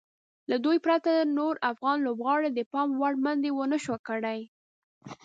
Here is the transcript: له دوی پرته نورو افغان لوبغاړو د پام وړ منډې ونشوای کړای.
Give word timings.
له 0.49 0.57
دوی 0.65 0.77
پرته 0.85 1.11
نورو 1.37 1.63
افغان 1.71 1.97
لوبغاړو 2.05 2.49
د 2.57 2.59
پام 2.71 2.89
وړ 3.01 3.13
منډې 3.23 3.51
ونشوای 3.53 3.99
کړای. 4.07 4.39